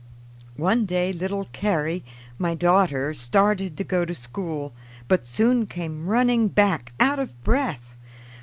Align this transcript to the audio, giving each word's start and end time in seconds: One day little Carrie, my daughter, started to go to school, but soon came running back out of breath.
One 0.57 0.87
day 0.87 1.13
little 1.13 1.45
Carrie, 1.51 2.03
my 2.39 2.55
daughter, 2.55 3.13
started 3.13 3.77
to 3.77 3.83
go 3.83 4.03
to 4.03 4.15
school, 4.15 4.73
but 5.07 5.27
soon 5.27 5.67
came 5.67 6.07
running 6.07 6.47
back 6.47 6.91
out 6.99 7.19
of 7.19 7.43
breath. 7.43 7.93